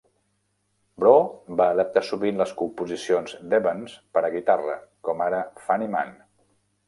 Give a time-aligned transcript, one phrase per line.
[1.01, 1.19] Breau
[1.61, 6.17] va adaptar sovint les composicions d'Evans per a guitarra, com ara "Funny Man".